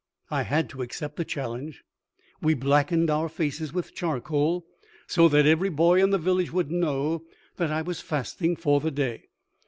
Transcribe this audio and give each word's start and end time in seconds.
I 0.31 0.41
had 0.41 0.67
to 0.69 0.81
accept 0.81 1.17
the 1.17 1.23
challenge. 1.23 1.83
We 2.41 2.55
blackened 2.55 3.11
our 3.11 3.29
faces 3.29 3.71
with 3.71 3.93
charcoal, 3.93 4.65
so 5.05 5.29
that 5.29 5.45
every 5.45 5.69
boy 5.69 6.01
in 6.01 6.09
the 6.09 6.17
village 6.17 6.51
would 6.51 6.71
know 6.71 7.23
that 7.57 7.69
I 7.69 7.83
was 7.83 8.01
fasting 8.01 8.55
for 8.55 8.79
the 8.79 8.89
day. 8.89 9.25